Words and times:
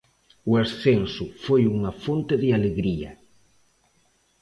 O 0.51 0.53
ascenso 0.63 1.25
foi 1.45 1.63
unha 1.75 1.91
fonte 2.03 2.35
de 2.43 2.49
alegría. 2.57 3.11